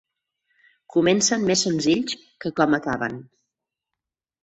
Comencen 0.95 1.45
més 1.51 1.63
senzills 1.67 2.19
que 2.47 2.55
com 2.63 2.77
acaben. 2.83 3.25